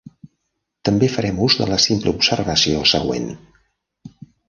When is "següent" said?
2.97-3.33